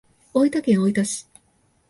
[0.33, 1.27] 大分県大分市